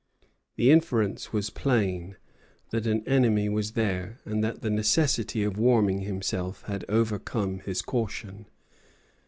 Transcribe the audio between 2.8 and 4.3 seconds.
an enemy was there,